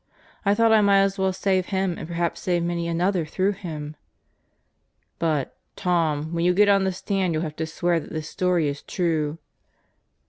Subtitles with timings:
[0.43, 3.95] I thought I might as well save him and perhaps save many another through him."
[5.19, 8.67] "But, Tom, when you get on the stand you'll have to swear that this story
[8.67, 9.37] is true."